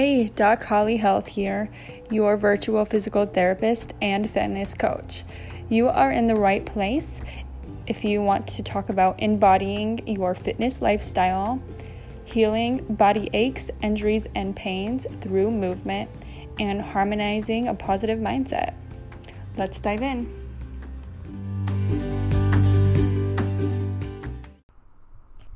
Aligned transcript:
Hey, 0.00 0.28
Doc 0.28 0.62
Holly 0.62 0.98
Health 0.98 1.26
here, 1.26 1.70
your 2.08 2.36
virtual 2.36 2.84
physical 2.84 3.26
therapist 3.26 3.94
and 4.00 4.30
fitness 4.30 4.72
coach. 4.72 5.24
You 5.68 5.88
are 5.88 6.12
in 6.12 6.28
the 6.28 6.36
right 6.36 6.64
place 6.64 7.20
if 7.88 8.04
you 8.04 8.22
want 8.22 8.46
to 8.46 8.62
talk 8.62 8.90
about 8.90 9.20
embodying 9.20 10.06
your 10.06 10.36
fitness 10.36 10.80
lifestyle, 10.80 11.60
healing 12.24 12.84
body 12.88 13.28
aches, 13.32 13.72
injuries, 13.82 14.28
and 14.36 14.54
pains 14.54 15.04
through 15.20 15.50
movement, 15.50 16.08
and 16.60 16.80
harmonizing 16.80 17.66
a 17.66 17.74
positive 17.74 18.20
mindset. 18.20 18.74
Let's 19.56 19.80
dive 19.80 20.02
in. 20.02 20.32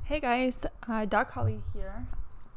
Hey 0.03 0.19
guys, 0.19 0.67
uh, 0.89 1.05
Doc 1.05 1.31
Holly 1.31 1.63
here. 1.73 2.09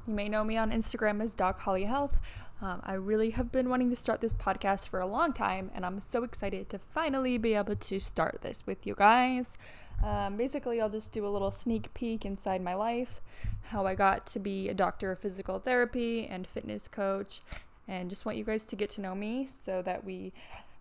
You 0.07 0.13
may 0.13 0.29
know 0.29 0.43
me 0.43 0.55
on 0.55 0.71
Instagram 0.71 1.19
as 1.23 1.33
Doc 1.33 1.61
Holly 1.61 1.85
Health. 1.85 2.19
Um, 2.61 2.79
I 2.83 2.93
really 2.93 3.31
have 3.31 3.51
been 3.51 3.69
wanting 3.69 3.89
to 3.89 3.95
start 3.95 4.21
this 4.21 4.35
podcast 4.35 4.87
for 4.87 4.99
a 4.99 5.07
long 5.07 5.33
time, 5.33 5.71
and 5.73 5.83
I'm 5.83 5.99
so 5.99 6.23
excited 6.23 6.69
to 6.69 6.77
finally 6.77 7.39
be 7.39 7.55
able 7.55 7.75
to 7.75 7.99
start 7.99 8.39
this 8.43 8.63
with 8.67 8.85
you 8.85 8.93
guys. 8.95 9.57
Um, 10.03 10.37
basically, 10.37 10.79
I'll 10.79 10.89
just 10.89 11.11
do 11.11 11.25
a 11.25 11.29
little 11.29 11.49
sneak 11.49 11.91
peek 11.95 12.23
inside 12.23 12.61
my 12.61 12.75
life, 12.75 13.19
how 13.63 13.87
I 13.87 13.95
got 13.95 14.27
to 14.27 14.39
be 14.39 14.69
a 14.69 14.75
doctor 14.75 15.11
of 15.11 15.17
physical 15.17 15.57
therapy 15.57 16.27
and 16.27 16.45
fitness 16.45 16.87
coach, 16.87 17.41
and 17.87 18.07
just 18.07 18.27
want 18.27 18.37
you 18.37 18.43
guys 18.43 18.63
to 18.65 18.75
get 18.75 18.91
to 18.91 19.01
know 19.01 19.15
me 19.15 19.47
so 19.47 19.81
that 19.81 20.03
we 20.03 20.33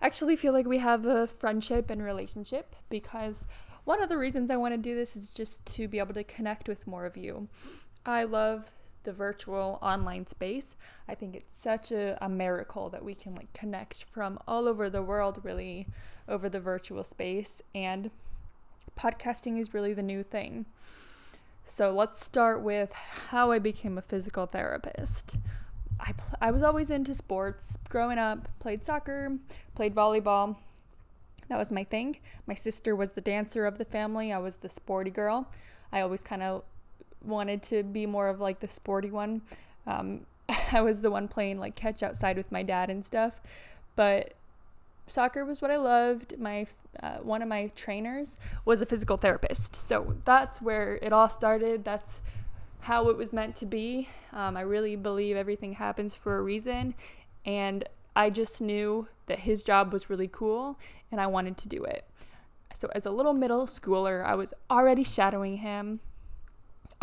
actually 0.02 0.36
feel 0.36 0.52
like 0.52 0.66
we 0.66 0.78
have 0.78 1.06
a 1.06 1.27
friendship 1.27 1.88
and 1.88 2.05
relationship 2.05 2.77
because 2.91 3.47
one 3.84 4.02
of 4.02 4.11
the 4.11 4.19
reasons 4.19 4.50
I 4.50 4.56
want 4.56 4.75
to 4.75 4.78
do 4.78 4.95
this 4.95 5.16
is 5.16 5.30
just 5.30 5.64
to 5.77 5.88
be 5.88 5.98
able 5.98 6.12
to 6.12 6.25
connect 6.25 6.69
with 6.69 6.86
more 6.86 7.06
of 7.06 7.16
you. 7.16 7.48
I 8.05 8.25
love 8.25 8.70
the 9.05 9.12
virtual 9.12 9.78
online 9.83 10.27
space. 10.27 10.74
I 11.08 11.14
think 11.14 11.36
it's 11.36 11.62
such 11.62 11.92
a, 11.92 12.19
a 12.20 12.28
miracle 12.28 12.88
that 12.91 13.05
we 13.05 13.14
can 13.14 13.34
like 13.34 13.52
connect 13.52 14.05
from 14.05 14.38
all 14.48 14.66
over 14.69 14.91
the 14.91 15.02
world 15.02 15.41
really 15.42 15.86
over 16.28 16.48
the 16.48 16.60
virtual 16.60 17.05
space 17.05 17.62
and 17.75 18.10
podcasting 18.98 19.58
is 19.58 19.75
really 19.75 19.94
the 19.94 20.02
new 20.02 20.22
thing. 20.22 20.66
So 21.66 21.92
let's 21.92 22.22
start 22.22 22.62
with 22.62 22.92
how 22.92 23.50
I 23.50 23.58
became 23.58 23.97
a 23.97 24.02
physical 24.02 24.47
therapist. 24.47 25.36
I, 25.98 26.12
pl- 26.12 26.38
I 26.41 26.50
was 26.50 26.62
always 26.62 26.91
into 26.91 27.14
sports. 27.14 27.78
Growing 27.88 28.19
up, 28.19 28.48
played 28.58 28.84
soccer, 28.84 29.38
played 29.75 29.94
volleyball. 29.94 30.56
That 31.48 31.58
was 31.58 31.72
my 31.72 31.84
thing. 31.84 32.19
My 32.47 32.55
sister 32.55 32.94
was 32.94 33.12
the 33.12 33.20
dancer 33.20 33.64
of 33.66 33.78
the 33.78 33.84
family. 33.84 34.32
I 34.32 34.38
was 34.38 34.56
the 34.56 34.69
sporty 34.69 35.10
girl. 35.10 35.50
I 35.92 36.00
always 36.00 36.22
kind 36.22 36.42
of 36.42 36.64
wanted 37.25 37.62
to 37.64 37.83
be 37.83 38.06
more 38.06 38.28
of 38.28 38.41
like 38.41 38.61
the 38.61 38.69
sporty 38.69 39.11
one. 39.11 39.42
Um, 39.86 40.27
I 40.72 40.80
was 40.80 41.00
the 41.03 41.11
one 41.11 41.28
playing 41.28 41.58
like 41.58 41.75
catch 41.75 42.03
outside 42.03 42.36
with 42.36 42.53
my 42.53 42.62
dad 42.62 42.91
and 42.91 43.05
stuff, 43.05 43.41
but 43.97 44.34
soccer 45.06 45.44
was 45.44 45.61
what 45.61 45.70
I 45.70 45.77
loved. 45.77 46.39
My 46.39 46.66
uh, 47.03 47.19
one 47.19 47.42
of 47.42 47.48
my 47.48 47.69
trainers 47.75 48.39
was 48.64 48.81
a 48.83 48.86
physical 48.86 49.16
therapist, 49.16 49.77
so 49.77 50.16
that's 50.25 50.61
where 50.61 50.98
it 51.03 51.12
all 51.12 51.28
started. 51.28 51.84
That's 51.84 52.22
how 52.81 53.08
it 53.08 53.16
was 53.16 53.33
meant 53.33 53.56
to 53.56 53.66
be. 53.66 54.09
Um, 54.33 54.56
I 54.56 54.61
really 54.61 54.97
believe 54.97 55.36
everything 55.36 55.75
happens 55.75 56.14
for 56.14 56.36
a 56.38 56.42
reason, 56.42 56.94
and 57.44 57.88
I 58.14 58.31
just 58.31 58.61
knew 58.61 59.09
that 59.27 59.41
his 59.41 59.62
job 59.62 59.92
was 59.92 60.11
really 60.11 60.28
cool, 60.28 60.78
and 61.11 61.20
I 61.20 61.27
wanted 61.27 61.56
to 61.59 61.69
do 61.69 61.83
it. 61.84 62.05
So 62.75 62.91
as 62.94 63.06
a 63.06 63.11
little 63.11 63.33
middle 63.33 63.66
schooler, 63.66 64.25
I 64.25 64.34
was 64.34 64.53
already 64.70 65.05
shadowing 65.05 65.59
him 65.59 66.00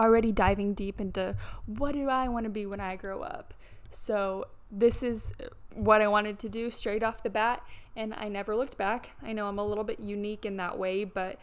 already 0.01 0.31
diving 0.31 0.73
deep 0.73 0.99
into 0.99 1.35
what 1.65 1.93
do 1.93 2.09
I 2.09 2.27
want 2.27 2.45
to 2.45 2.49
be 2.49 2.65
when 2.65 2.79
I 2.79 2.95
grow 2.95 3.21
up. 3.21 3.53
So 3.91 4.45
this 4.71 5.03
is 5.03 5.33
what 5.75 6.01
I 6.01 6.07
wanted 6.07 6.39
to 6.39 6.49
do 6.49 6.71
straight 6.71 7.03
off 7.03 7.23
the 7.23 7.29
bat, 7.29 7.63
and 7.95 8.13
I 8.15 8.27
never 8.27 8.55
looked 8.55 8.77
back. 8.77 9.11
I 9.21 9.33
know 9.33 9.47
I'm 9.47 9.59
a 9.59 9.65
little 9.65 9.83
bit 9.83 9.99
unique 9.99 10.45
in 10.45 10.57
that 10.57 10.79
way, 10.79 11.03
but 11.03 11.39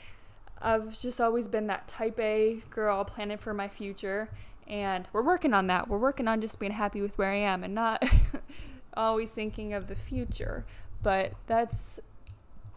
I've 0.61 0.99
just 0.99 1.21
always 1.21 1.47
been 1.47 1.67
that 1.69 1.87
type 1.87 2.19
A 2.19 2.63
girl 2.71 3.05
planning 3.05 3.39
for 3.39 3.55
my 3.55 3.69
future, 3.69 4.31
and 4.67 5.07
we're 5.13 5.23
working 5.23 5.55
on 5.55 5.67
that. 5.69 5.89
We're 5.89 5.99
working 5.99 6.27
on 6.27 6.41
just 6.41 6.59
being 6.59 6.73
happy 6.73 7.01
with 7.01 7.17
where 7.17 7.31
I 7.31 7.37
am 7.37 7.63
and 7.63 7.75
not 7.75 8.03
always 8.95 9.31
thinking 9.31 9.73
of 9.73 9.87
the 9.87 9.95
future. 9.95 10.67
But 11.03 11.35
that's 11.47 12.01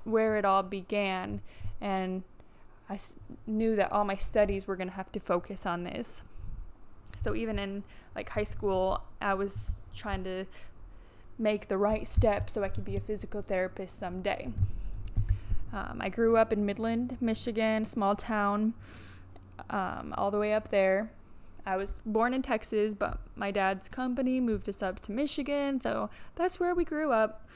where 0.04 0.38
it 0.38 0.46
all 0.46 0.64
began, 0.64 1.42
and 1.80 2.24
I 2.92 3.00
knew 3.48 3.78
that 3.78 3.90
all 3.94 4.04
my 4.04 4.18
studies 4.18 4.68
were 4.68 4.76
going 4.76 4.90
to 4.90 4.96
have 4.96 5.14
to 5.14 5.20
focus 5.22 5.66
on 5.66 5.86
this. 5.86 6.24
So 7.20 7.34
even 7.34 7.58
in 7.58 7.84
like 8.16 8.28
high 8.30 8.44
school, 8.44 9.02
I 9.22 9.34
was 9.34 9.80
trying 9.96 10.26
to 10.26 10.46
make 11.40 11.70
the 11.70 11.78
right 11.78 12.06
step 12.06 12.50
so 12.50 12.64
I 12.64 12.68
could 12.68 12.84
be 12.84 12.98
a 12.98 13.00
physical 13.00 13.42
therapist 13.42 13.98
someday. 13.98 14.50
Um, 15.72 16.00
I 16.02 16.10
grew 16.10 16.36
up 16.36 16.52
in 16.52 16.66
Midland, 16.66 17.16
Michigan, 17.22 17.86
small 17.86 18.14
town, 18.14 18.74
um, 19.70 20.14
all 20.18 20.30
the 20.30 20.38
way 20.38 20.54
up 20.54 20.70
there. 20.70 21.12
I 21.66 21.78
was 21.78 22.02
born 22.06 22.34
in 22.34 22.42
Texas, 22.42 22.94
but 22.94 23.20
my 23.36 23.52
dad's 23.52 23.88
company 23.88 24.42
moved 24.42 24.68
us 24.68 24.82
up 24.82 25.00
to 25.04 25.14
Michigan, 25.14 25.80
so 25.80 26.10
that's 26.36 26.60
where 26.60 26.76
we 26.76 26.84
grew 26.84 27.14
up. 27.14 27.48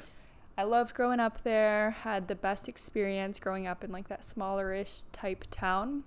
I 0.58 0.64
loved 0.64 0.94
growing 0.96 1.20
up 1.20 1.44
there, 1.44 1.92
had 1.92 2.28
the 2.28 2.36
best 2.36 2.70
experience 2.70 3.40
growing 3.40 3.68
up 3.68 3.84
in 3.84 3.92
like 3.92 4.08
that 4.08 4.22
smallerish 4.22 5.04
type 5.12 5.46
town. 5.52 6.04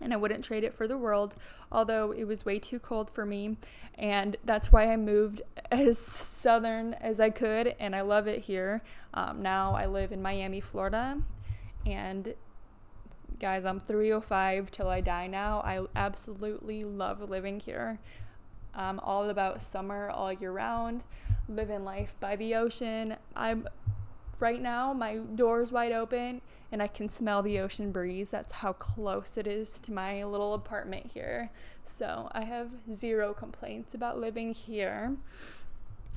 And 0.00 0.12
I 0.12 0.16
wouldn't 0.16 0.44
trade 0.44 0.64
it 0.64 0.74
for 0.74 0.88
the 0.88 0.96
world, 0.96 1.36
although 1.70 2.10
it 2.10 2.24
was 2.24 2.44
way 2.44 2.58
too 2.58 2.78
cold 2.78 3.10
for 3.10 3.26
me. 3.26 3.58
And 3.96 4.36
that's 4.44 4.72
why 4.72 4.90
I 4.90 4.96
moved 4.96 5.42
as 5.70 5.98
southern 5.98 6.94
as 6.94 7.20
I 7.20 7.30
could, 7.30 7.76
and 7.78 7.94
I 7.94 8.00
love 8.00 8.26
it 8.26 8.42
here. 8.42 8.82
Um, 9.14 9.42
now 9.42 9.74
I 9.74 9.86
live 9.86 10.10
in 10.10 10.22
Miami, 10.22 10.60
Florida. 10.60 11.18
And 11.86 12.34
guys, 13.38 13.64
I'm 13.64 13.78
305 13.78 14.70
till 14.70 14.88
I 14.88 15.00
die 15.00 15.26
now. 15.26 15.60
I 15.60 15.84
absolutely 15.94 16.84
love 16.84 17.28
living 17.28 17.60
here. 17.60 17.98
I'm 18.74 19.00
all 19.00 19.28
about 19.28 19.62
summer 19.62 20.10
all 20.10 20.32
year 20.32 20.52
round 20.52 21.04
living 21.48 21.84
life 21.84 22.14
by 22.20 22.36
the 22.36 22.54
ocean. 22.54 23.16
I'm 23.34 23.66
right 24.38 24.60
now, 24.60 24.92
my 24.92 25.16
door's 25.16 25.72
wide 25.72 25.92
open 25.92 26.40
and 26.72 26.82
I 26.82 26.86
can 26.86 27.08
smell 27.08 27.42
the 27.42 27.58
ocean 27.58 27.90
breeze. 27.90 28.30
That's 28.30 28.52
how 28.52 28.72
close 28.74 29.36
it 29.36 29.46
is 29.46 29.80
to 29.80 29.92
my 29.92 30.24
little 30.24 30.54
apartment 30.54 31.10
here. 31.12 31.50
So 31.84 32.28
I 32.32 32.44
have 32.44 32.70
zero 32.92 33.34
complaints 33.34 33.94
about 33.94 34.18
living 34.18 34.52
here. 34.52 35.16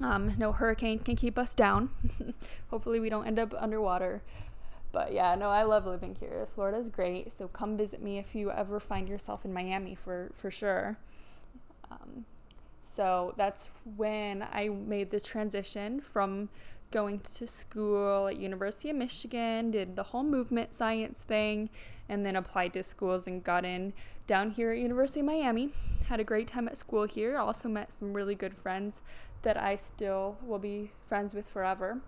Um, 0.02 0.36
no 0.38 0.52
hurricane 0.52 1.00
can 1.00 1.16
keep 1.16 1.38
us 1.38 1.54
down. 1.54 1.90
Hopefully, 2.70 3.00
we 3.00 3.10
don't 3.10 3.28
end 3.28 3.40
up 3.40 3.54
underwater. 3.58 4.22
But 4.92 5.12
yeah, 5.14 5.36
no, 5.36 5.50
I 5.50 5.64
love 5.64 5.86
living 5.86 6.16
here. 6.20 6.48
Florida's 6.54 6.90
great. 6.90 7.32
So 7.32 7.48
come 7.48 7.78
visit 7.78 8.02
me 8.02 8.18
if 8.18 8.36
you 8.36 8.52
ever 8.52 8.80
find 8.80 9.08
yourself 9.08 9.46
in 9.46 9.54
Miami 9.54 9.96
for, 9.96 10.32
for 10.34 10.52
sure. 10.52 10.98
Um, 11.90 12.26
so 12.96 13.34
that's 13.38 13.70
when 13.96 14.46
I 14.52 14.70
made 14.70 15.10
the 15.10 15.20
transition 15.20 16.00
from 16.00 16.50
going 16.92 17.20
to 17.22 17.48
school 17.48 18.28
at 18.28 18.38
University 18.38 18.92
of 18.92 18.96
Michigan, 18.96 19.72
did 19.72 19.96
the 19.96 20.04
whole 20.04 20.24
movement 20.24 20.76
science 20.76 21.22
thing, 21.22 21.70
and 22.08 22.24
then 22.24 22.36
applied 22.36 22.74
to 22.74 22.84
schools 22.84 23.26
and 23.26 23.44
got 23.44 23.66
in 23.66 23.94
down 24.28 24.52
here 24.52 24.72
at 24.72 24.78
University 24.78 25.22
of 25.22 25.26
Miami. 25.26 25.72
Had 26.08 26.20
a 26.20 26.24
great 26.24 26.48
time 26.48 26.68
at 26.68 26.78
school 26.78 27.06
here. 27.06 27.38
Also 27.38 27.68
met 27.68 27.92
some 27.92 28.14
really 28.14 28.36
good 28.36 28.54
friends 28.54 29.02
that 29.42 29.58
I 29.58 29.76
still 29.76 30.38
will 30.46 30.60
be 30.60 30.92
friends 31.08 31.34
with 31.34 31.48
forever. 31.48 32.00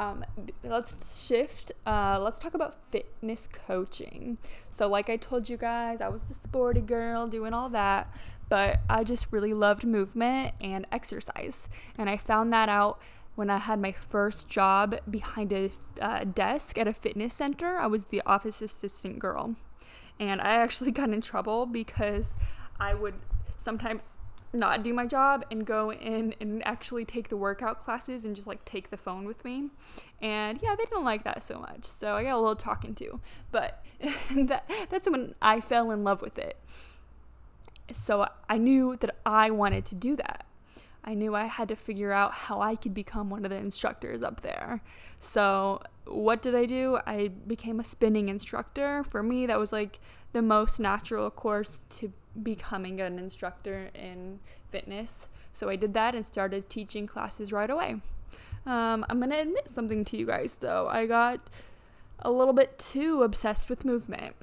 Um, 0.00 0.24
let's 0.64 1.26
shift. 1.26 1.72
Uh, 1.86 2.18
let's 2.20 2.40
talk 2.40 2.54
about 2.54 2.76
fitness 2.90 3.48
coaching. 3.66 4.38
So, 4.70 4.88
like 4.88 5.10
I 5.10 5.16
told 5.16 5.48
you 5.48 5.56
guys, 5.56 6.00
I 6.00 6.08
was 6.08 6.22
the 6.22 6.34
sporty 6.34 6.80
girl 6.80 7.26
doing 7.26 7.52
all 7.52 7.68
that 7.68 8.12
but 8.50 8.80
I 8.90 9.04
just 9.04 9.28
really 9.30 9.54
loved 9.54 9.86
movement 9.86 10.54
and 10.60 10.84
exercise. 10.92 11.68
And 11.96 12.10
I 12.10 12.18
found 12.18 12.52
that 12.52 12.68
out 12.68 13.00
when 13.36 13.48
I 13.48 13.58
had 13.58 13.80
my 13.80 13.92
first 13.92 14.48
job 14.48 14.98
behind 15.08 15.52
a 15.52 15.70
uh, 16.00 16.24
desk 16.24 16.76
at 16.76 16.88
a 16.88 16.92
fitness 16.92 17.32
center. 17.32 17.78
I 17.78 17.86
was 17.86 18.06
the 18.06 18.20
office 18.26 18.60
assistant 18.60 19.20
girl. 19.20 19.54
And 20.18 20.40
I 20.40 20.56
actually 20.56 20.90
got 20.90 21.10
in 21.10 21.20
trouble 21.20 21.64
because 21.64 22.36
I 22.78 22.92
would 22.92 23.14
sometimes 23.56 24.18
not 24.52 24.82
do 24.82 24.92
my 24.92 25.06
job 25.06 25.44
and 25.50 25.64
go 25.64 25.92
in 25.92 26.34
and 26.40 26.66
actually 26.66 27.04
take 27.04 27.28
the 27.28 27.36
workout 27.36 27.82
classes 27.82 28.24
and 28.24 28.34
just 28.34 28.46
like 28.46 28.64
take 28.64 28.90
the 28.90 28.96
phone 28.96 29.24
with 29.24 29.44
me. 29.44 29.70
And 30.20 30.60
yeah, 30.62 30.74
they 30.76 30.84
didn't 30.84 31.04
like 31.04 31.24
that 31.24 31.42
so 31.42 31.58
much. 31.58 31.84
So 31.84 32.14
I 32.14 32.24
got 32.24 32.34
a 32.34 32.40
little 32.40 32.56
talking 32.56 32.94
to. 32.96 33.20
But 33.52 33.84
that 34.34 34.68
that's 34.90 35.08
when 35.08 35.34
I 35.40 35.60
fell 35.60 35.90
in 35.90 36.04
love 36.04 36.22
with 36.22 36.38
it. 36.38 36.56
So 37.92 38.26
I 38.48 38.58
knew 38.58 38.96
that 38.96 39.16
I 39.24 39.50
wanted 39.50 39.84
to 39.86 39.94
do 39.94 40.16
that. 40.16 40.46
I 41.02 41.14
knew 41.14 41.34
I 41.34 41.44
had 41.44 41.68
to 41.68 41.76
figure 41.76 42.12
out 42.12 42.32
how 42.32 42.60
I 42.60 42.76
could 42.76 42.92
become 42.92 43.30
one 43.30 43.44
of 43.44 43.50
the 43.50 43.56
instructors 43.56 44.22
up 44.22 44.42
there. 44.42 44.82
So, 45.18 45.82
what 46.04 46.42
did 46.42 46.54
I 46.54 46.66
do? 46.66 46.98
I 47.06 47.28
became 47.28 47.80
a 47.80 47.84
spinning 47.84 48.28
instructor. 48.28 49.02
For 49.04 49.22
me, 49.22 49.46
that 49.46 49.58
was 49.58 49.72
like 49.72 49.98
the 50.32 50.42
most 50.42 50.78
natural 50.78 51.30
course 51.30 51.84
to 51.90 52.12
becoming 52.42 53.00
an 53.00 53.18
instructor 53.18 53.90
in 53.94 54.40
fitness. 54.68 55.28
So 55.52 55.68
I 55.68 55.76
did 55.76 55.94
that 55.94 56.14
and 56.14 56.26
started 56.26 56.68
teaching 56.68 57.06
classes 57.06 57.52
right 57.52 57.70
away. 57.70 57.96
Um, 58.66 59.04
I'm 59.08 59.18
going 59.18 59.30
to 59.30 59.40
admit 59.40 59.68
something 59.68 60.04
to 60.06 60.16
you 60.16 60.26
guys 60.26 60.54
though. 60.60 60.88
I 60.88 61.06
got 61.06 61.40
a 62.20 62.30
little 62.30 62.52
bit 62.52 62.78
too 62.78 63.22
obsessed 63.22 63.70
with 63.70 63.84
movement. 63.84 64.36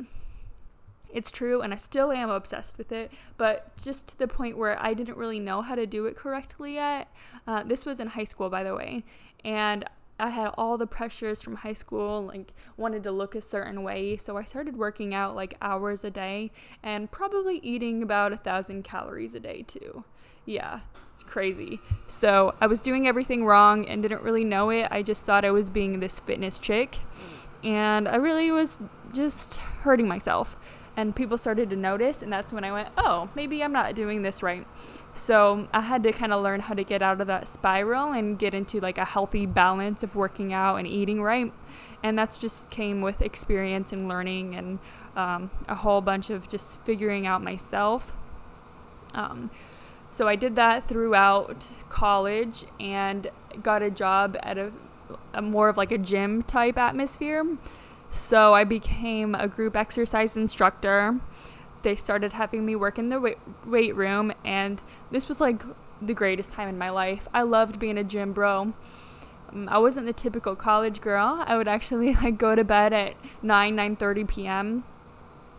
It's 1.14 1.32
true, 1.32 1.62
and 1.62 1.74
I 1.74 1.78
still 1.78 2.12
am 2.12 2.30
obsessed 2.30 2.78
with 2.78 2.92
it, 2.92 3.12
but 3.38 3.76
just 3.78 4.08
to 4.10 4.20
the 4.20 4.28
point 4.28 4.58
where 4.58 4.78
I 4.84 4.94
didn't 4.94 5.18
really 5.18 5.40
know 5.40 5.62
how 5.62 5.76
to 5.76 5.86
do 5.86 6.06
it 6.06 6.18
correctly 6.18 6.74
yet. 6.74 7.08
Uh, 7.48 7.64
this 7.64 7.86
was 7.86 8.02
in 8.02 8.08
high 8.10 8.26
school, 8.26 8.50
by 8.50 8.64
the 8.64 8.76
way, 8.76 9.06
and 9.44 9.86
I 10.20 10.30
had 10.30 10.52
all 10.58 10.78
the 10.78 10.88
pressures 10.88 11.42
from 11.42 11.58
high 11.58 11.74
school, 11.74 12.26
like 12.26 12.54
wanted 12.76 13.04
to 13.04 13.12
look 13.12 13.36
a 13.36 13.42
certain 13.42 13.84
way. 13.84 14.18
So 14.18 14.38
I 14.38 14.44
started 14.44 14.78
working 14.78 15.14
out 15.14 15.36
like 15.36 15.56
hours 15.62 16.04
a 16.04 16.12
day 16.12 16.52
and 16.82 17.12
probably 17.12 17.58
eating 17.58 18.02
about 18.02 18.34
a 18.34 18.38
thousand 18.38 18.84
calories 18.84 19.36
a 19.36 19.40
day 19.40 19.64
too. 19.64 20.04
Yeah, 20.46 20.82
crazy. 21.26 21.80
So 22.08 22.56
I 22.60 22.68
was 22.68 22.80
doing 22.80 23.08
everything 23.08 23.46
wrong 23.46 23.88
and 23.88 24.02
didn't 24.02 24.24
really 24.24 24.44
know 24.44 24.70
it. 24.70 24.88
I 24.90 25.04
just 25.04 25.26
thought 25.26 25.46
I 25.46 25.52
was 25.52 25.70
being 25.70 26.00
this 26.00 26.20
fitness 26.20 26.58
chick. 26.58 26.98
And 27.64 28.08
I 28.08 28.16
really 28.16 28.50
was 28.52 28.80
just 29.14 29.58
hurting 29.58 30.08
myself 30.08 30.56
and 30.98 31.16
people 31.16 31.38
started 31.38 31.70
to 31.70 31.76
notice 31.76 32.22
and 32.22 32.34
that's 32.34 32.52
when 32.52 32.64
i 32.64 32.72
went 32.72 32.90
oh 32.98 33.30
maybe 33.36 33.64
i'm 33.64 33.72
not 33.72 33.96
doing 33.96 34.24
this 34.24 34.44
right. 34.44 34.68
So 35.14 35.68
i 35.72 35.82
had 35.82 36.04
to 36.04 36.12
kind 36.12 36.34
of 36.34 36.44
learn 36.44 36.60
how 36.60 36.74
to 36.74 36.84
get 36.84 37.02
out 37.02 37.22
of 37.22 37.28
that 37.28 37.48
spiral 37.48 38.12
and 38.12 38.38
get 38.38 38.54
into 38.54 38.82
like 38.82 38.98
a 38.98 39.06
healthy 39.06 39.46
balance 39.46 40.04
of 40.04 40.16
working 40.16 40.52
out 40.52 40.76
and 40.76 40.88
eating 40.88 41.22
right 41.22 41.54
and 42.04 42.18
that's 42.18 42.38
just 42.38 42.70
came 42.70 43.02
with 43.02 43.22
experience 43.22 43.94
and 43.94 44.08
learning 44.08 44.56
and 44.56 44.80
um, 45.16 45.50
a 45.68 45.76
whole 45.76 46.02
bunch 46.02 46.30
of 46.30 46.48
just 46.48 46.80
figuring 46.82 47.26
out 47.26 47.42
myself. 47.42 48.16
Um, 49.16 49.50
so 50.12 50.28
i 50.28 50.36
did 50.36 50.56
that 50.56 50.88
throughout 50.88 51.68
college 51.90 52.66
and 52.80 53.30
got 53.62 53.82
a 53.84 53.92
job 53.92 54.38
at 54.42 54.58
a, 54.58 54.72
a 55.34 55.42
more 55.42 55.70
of 55.70 55.78
like 55.78 55.92
a 55.92 55.98
gym 55.98 56.44
type 56.44 56.78
atmosphere 56.78 57.58
so 58.12 58.54
I 58.54 58.64
became 58.64 59.36
a 59.36 59.48
group 59.48 59.76
exercise 59.76 60.36
instructor. 60.36 61.20
They 61.84 61.96
started 61.96 62.34
having 62.34 62.66
me 62.66 62.76
work 62.76 62.98
in 62.98 63.10
the 63.10 63.36
weight, 63.66 63.96
room, 63.96 64.34
and 64.44 64.82
this 65.12 65.28
was 65.28 65.40
like 65.40 65.64
the 66.02 66.14
greatest 66.14 66.52
time 66.52 66.68
in 66.68 66.78
my 66.78 66.90
life. 66.90 67.28
I 67.34 67.44
loved 67.44 67.80
being 67.80 67.98
a 67.98 68.04
gym 68.04 68.34
bro. 68.34 68.74
Um, 69.52 69.70
I 69.70 69.78
wasn't 69.78 70.06
the 70.06 70.14
typical 70.14 70.56
college 70.56 71.02
girl. 71.02 71.44
I 71.48 71.58
would 71.58 71.68
actually 71.68 72.14
like 72.22 72.38
go 72.38 72.56
to 72.56 72.64
bed 72.64 72.94
at 72.94 73.16
9 73.42 73.76
9:30 73.76 74.28
p.m. 74.28 74.84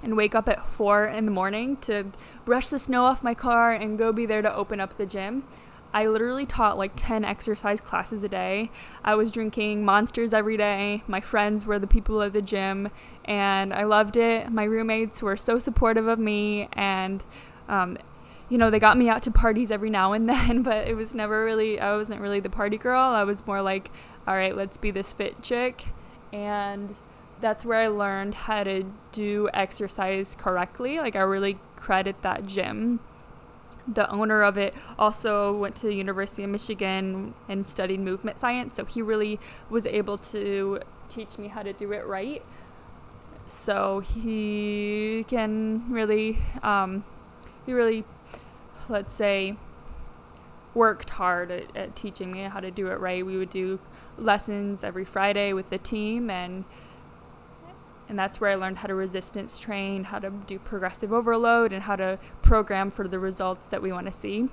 and 0.03 0.17
wake 0.17 0.35
up 0.35 0.49
at 0.49 0.67
4 0.67 1.05
in 1.05 1.25
the 1.25 1.31
morning 1.31 1.77
to 1.79 2.13
brush 2.45 2.69
the 2.69 2.79
snow 2.79 3.05
off 3.05 3.23
my 3.23 3.35
car 3.35 3.73
and 3.73 3.99
go 3.99 4.13
be 4.13 4.27
there 4.27 4.43
to 4.43 4.55
open 4.55 4.81
up 4.81 4.97
the 4.99 5.07
gym. 5.07 5.45
I 5.93 6.07
literally 6.07 6.45
taught 6.45 6.77
like 6.77 6.93
10 6.97 7.25
exercise 7.25 7.81
classes 7.81 8.23
a 8.23 8.29
day. 8.29 8.71
I 9.03 9.15
was 9.15 9.33
drinking 9.33 9.85
monsters 9.85 10.33
every 10.33 10.57
day. 10.57 11.03
My 11.07 11.21
friends 11.21 11.65
were 11.65 11.79
the 11.79 11.87
people 11.87 12.21
at 12.23 12.33
the 12.33 12.43
gym, 12.43 12.91
and 13.25 13.73
I 13.73 13.85
loved 13.85 14.17
it. 14.17 14.53
My 14.53 14.65
roommates 14.65 15.23
were 15.23 15.37
so 15.37 15.59
supportive 15.59 16.07
of 16.07 16.19
me, 16.19 16.69
and 16.75 17.25
um, 17.69 17.97
you 18.49 18.59
know, 18.59 18.71
they 18.71 18.79
got 18.79 18.97
me 18.97 19.09
out 19.09 19.23
to 19.25 19.31
parties 19.31 19.71
every 19.71 19.91
now 19.91 20.13
and 20.13 20.29
then, 20.29 20.63
but 20.63 20.89
it 20.89 20.95
was 20.95 21.15
never 21.15 21.45
really, 21.45 21.81
I 21.81 21.97
wasn't 21.97 22.21
really 22.21 22.41
the 22.41 22.51
party 22.51 22.77
girl. 22.77 23.01
I 23.01 23.25
was 23.25 23.47
more 23.47 23.63
like, 23.63 23.91
all 24.27 24.35
right, 24.35 24.57
let's 24.57 24.77
be 24.77 24.91
this 24.91 25.13
fit 25.13 25.43
chick. 25.43 25.87
And 26.33 26.97
that's 27.41 27.65
where 27.65 27.79
I 27.79 27.89
learned 27.89 28.35
how 28.35 28.65
to 28.65 28.85
do 29.13 29.49
exercise 29.55 30.35
correctly. 30.39 30.99
Like, 30.99 31.17
I 31.17 31.21
really 31.21 31.59
credit 31.77 32.21
that 32.23 32.47
gym 32.47 33.01
the 33.93 34.09
owner 34.11 34.43
of 34.43 34.59
it 34.59 34.75
also 34.99 35.57
went 35.57 35.77
to 35.77 35.87
the 35.87 35.95
University 35.95 36.45
of 36.45 36.51
Michigan 36.51 37.35
and 37.49 37.67
studied 37.67 38.01
movement 38.01 38.39
science, 38.39 38.75
so 38.75 38.85
he 38.85 39.03
really 39.03 39.41
was 39.71 39.87
able 39.87 40.19
to 40.19 40.81
teach 41.09 41.39
me 41.39 41.49
how 41.49 41.63
to 41.63 41.73
do 41.73 41.93
it 41.93 42.07
right. 42.07 42.43
So 43.47 44.01
he 44.01 45.25
can 45.27 45.91
really, 45.91 46.39
um, 46.63 47.05
he 47.65 47.73
really, 47.73 48.05
let's 48.89 49.15
say, 49.15 49.57
worked 50.75 51.11
hard 51.11 51.51
at, 51.51 51.75
at 51.75 51.97
teaching 51.97 52.31
me 52.31 52.43
how 52.43 52.61
to 52.61 52.71
do 52.71 52.89
it 52.89 53.01
right. 53.01 53.25
We 53.25 53.39
would 53.39 53.51
do 53.51 53.81
lessons 54.19 54.85
every 54.85 55.05
Friday 55.05 55.53
with 55.55 55.71
the 55.71 55.79
team 55.79 56.29
and 56.29 56.65
and 58.09 58.19
that's 58.19 58.41
where 58.41 58.51
I 58.51 58.55
learned 58.55 58.79
how 58.79 58.89
to 58.89 58.95
resistance 58.95 59.59
train, 59.59 60.05
how 60.05 60.19
to 60.19 60.31
do 60.31 60.59
progressive 60.59 61.13
overload, 61.13 61.73
and 61.73 61.83
how 61.83 61.97
to 61.97 62.19
program 62.43 62.91
for 62.91 63.07
the 63.07 63.19
results 63.19 63.67
that 63.69 63.83
we 63.83 63.93
want 63.93 64.07
to 64.07 64.13
see. 64.13 64.49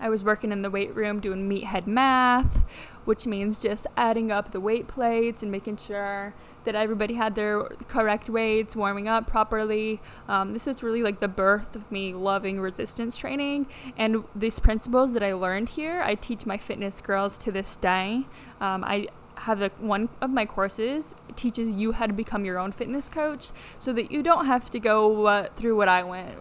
I 0.00 0.08
was 0.08 0.24
working 0.24 0.50
in 0.50 0.62
the 0.62 0.70
weight 0.70 0.94
room 0.96 1.20
doing 1.20 1.48
meathead 1.48 1.86
math, 1.86 2.64
which 3.04 3.24
means 3.24 3.58
just 3.58 3.86
adding 3.96 4.32
up 4.32 4.50
the 4.50 4.60
weight 4.60 4.88
plates 4.88 5.42
and 5.42 5.52
making 5.52 5.76
sure 5.76 6.34
that 6.64 6.74
everybody 6.74 7.14
had 7.14 7.34
their 7.34 7.62
correct 7.88 8.28
weights, 8.28 8.74
warming 8.74 9.06
up 9.06 9.26
properly. 9.26 10.00
Um, 10.28 10.52
this 10.54 10.66
is 10.66 10.82
really 10.82 11.02
like 11.02 11.20
the 11.20 11.28
birth 11.28 11.76
of 11.76 11.90
me 11.90 12.14
loving 12.14 12.60
resistance 12.60 13.16
training. 13.16 13.66
And 13.96 14.24
these 14.34 14.58
principles 14.58 15.12
that 15.12 15.22
I 15.22 15.34
learned 15.34 15.70
here, 15.70 16.02
I 16.02 16.16
teach 16.16 16.46
my 16.46 16.58
fitness 16.58 17.00
girls 17.00 17.38
to 17.38 17.52
this 17.52 17.76
day. 17.76 18.26
Um, 18.60 18.84
I 18.84 19.08
have 19.42 19.60
like 19.60 19.78
one 19.78 20.08
of 20.20 20.30
my 20.30 20.46
courses 20.46 21.14
teaches 21.36 21.74
you 21.74 21.92
how 21.92 22.06
to 22.06 22.12
become 22.12 22.44
your 22.44 22.58
own 22.58 22.72
fitness 22.72 23.08
coach 23.08 23.50
so 23.78 23.92
that 23.92 24.10
you 24.12 24.22
don't 24.22 24.46
have 24.46 24.70
to 24.70 24.78
go 24.78 25.26
uh, 25.26 25.48
through 25.56 25.76
what 25.76 25.88
I 25.88 26.02
went 26.02 26.36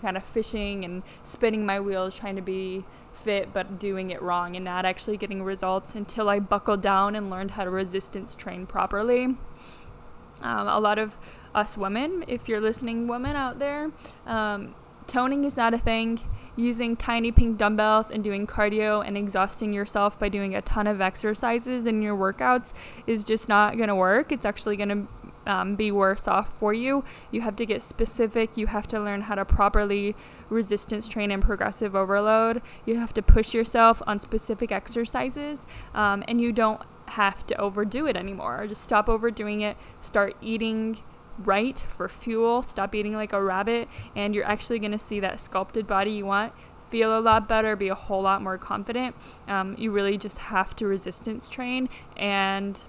kind 0.00 0.16
of 0.16 0.24
fishing 0.24 0.84
and 0.84 1.02
spinning 1.22 1.66
my 1.66 1.80
wheels 1.80 2.14
trying 2.14 2.36
to 2.36 2.42
be 2.42 2.84
fit 3.12 3.52
but 3.52 3.78
doing 3.78 4.10
it 4.10 4.22
wrong 4.22 4.54
and 4.54 4.64
not 4.64 4.84
actually 4.84 5.16
getting 5.16 5.42
results 5.42 5.94
until 5.94 6.28
I 6.28 6.38
buckled 6.38 6.80
down 6.80 7.16
and 7.16 7.28
learned 7.28 7.52
how 7.52 7.64
to 7.64 7.70
resistance 7.70 8.34
train 8.34 8.64
properly. 8.64 9.24
Um, 9.24 10.68
a 10.68 10.78
lot 10.78 10.98
of 10.98 11.16
us 11.54 11.76
women, 11.76 12.24
if 12.28 12.48
you're 12.48 12.60
listening, 12.60 13.08
women 13.08 13.34
out 13.34 13.58
there, 13.58 13.90
um, 14.24 14.74
toning 15.08 15.44
is 15.44 15.56
not 15.56 15.74
a 15.74 15.78
thing 15.78 16.20
using 16.58 16.96
tiny 16.96 17.30
pink 17.30 17.56
dumbbells 17.56 18.10
and 18.10 18.24
doing 18.24 18.46
cardio 18.46 19.06
and 19.06 19.16
exhausting 19.16 19.72
yourself 19.72 20.18
by 20.18 20.28
doing 20.28 20.56
a 20.56 20.60
ton 20.60 20.88
of 20.88 21.00
exercises 21.00 21.86
in 21.86 22.02
your 22.02 22.16
workouts 22.16 22.72
is 23.06 23.22
just 23.22 23.48
not 23.48 23.76
going 23.76 23.88
to 23.88 23.94
work. 23.94 24.32
It's 24.32 24.44
actually 24.44 24.76
going 24.76 24.88
to 24.88 25.08
um, 25.46 25.76
be 25.76 25.92
worse 25.92 26.26
off 26.26 26.58
for 26.58 26.74
you. 26.74 27.04
You 27.30 27.42
have 27.42 27.54
to 27.56 27.64
get 27.64 27.80
specific. 27.80 28.56
You 28.56 28.66
have 28.66 28.88
to 28.88 29.00
learn 29.00 29.22
how 29.22 29.36
to 29.36 29.44
properly 29.44 30.16
resistance 30.50 31.06
train 31.06 31.30
and 31.30 31.42
progressive 31.42 31.94
overload. 31.94 32.60
You 32.84 32.98
have 32.98 33.14
to 33.14 33.22
push 33.22 33.54
yourself 33.54 34.02
on 34.06 34.18
specific 34.18 34.72
exercises, 34.72 35.64
um, 35.94 36.24
and 36.26 36.40
you 36.40 36.52
don't 36.52 36.82
have 37.06 37.46
to 37.46 37.58
overdo 37.58 38.06
it 38.06 38.16
anymore. 38.16 38.66
Just 38.66 38.82
stop 38.82 39.08
overdoing 39.08 39.60
it. 39.60 39.76
Start 40.02 40.36
eating 40.42 40.98
right 41.38 41.78
for 41.78 42.08
fuel. 42.08 42.62
Stop 42.62 42.94
eating 42.94 43.14
like 43.14 43.32
a 43.32 43.42
rabbit, 43.42 43.88
and 44.14 44.34
you're 44.34 44.44
actually 44.44 44.78
going 44.78 44.92
to 44.92 44.98
see 44.98 45.20
that 45.20 45.40
sculpted 45.40 45.86
body 45.86 46.12
you 46.12 46.26
want 46.26 46.52
feel 46.88 47.18
a 47.18 47.20
lot 47.20 47.48
better, 47.48 47.76
be 47.76 47.88
a 47.88 47.94
whole 47.94 48.22
lot 48.22 48.42
more 48.42 48.58
confident. 48.58 49.14
Um, 49.46 49.74
you 49.78 49.90
really 49.90 50.18
just 50.18 50.38
have 50.38 50.74
to 50.76 50.86
resistance 50.86 51.48
train, 51.48 51.88
and 52.16 52.80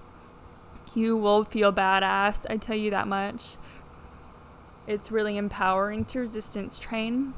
you 0.96 1.16
will 1.16 1.44
feel 1.44 1.72
badass. 1.72 2.46
I 2.50 2.58
tell 2.58 2.76
you 2.76 2.90
that 2.92 3.08
much. 3.08 3.58
It's 4.88 5.12
really 5.12 5.38
empowering 5.38 6.06
to 6.06 6.20
resistance 6.20 6.80
train. 6.80 7.34